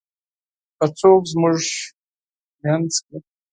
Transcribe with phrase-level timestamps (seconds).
[0.77, 1.61] که څوک زمونږ
[2.63, 3.17] مينځ کې: